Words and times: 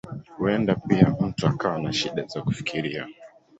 Huenda 0.37 0.75
pia 0.75 1.15
mtu 1.19 1.47
akawa 1.47 1.79
na 1.79 1.93
shida 1.93 2.23
za 2.25 2.41
kufikiria. 2.41 3.07